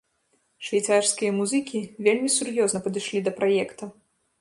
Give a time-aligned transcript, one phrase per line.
[0.69, 3.83] Швейцарскія музыкі вельмі сур'ёзна падышлі да праекта.